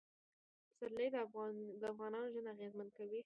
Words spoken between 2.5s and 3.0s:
اغېزمن